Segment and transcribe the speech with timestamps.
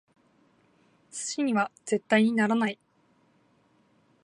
[1.11, 2.79] 寿司には絶対にならない！